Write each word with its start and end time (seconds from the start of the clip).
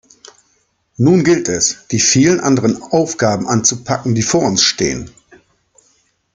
Nun 0.97 1.23
gilt 1.23 1.47
es, 1.47 1.85
die 1.91 1.99
vielen 1.99 2.39
anderen 2.39 2.81
Aufgaben 2.81 3.45
anzupacken, 3.47 4.15
die 4.15 4.23
vor 4.23 4.41
uns 4.41 4.63
stehen. 4.63 5.11